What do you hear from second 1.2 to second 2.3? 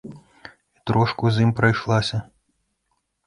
з ім прайшлася.